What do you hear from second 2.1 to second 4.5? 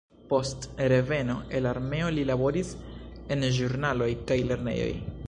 li laboris en ĵurnaloj kaj